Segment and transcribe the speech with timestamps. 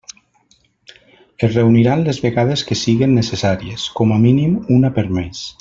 [1.47, 5.49] Es reuniran les vegades que siguen necessàries, com a mínim una per mes.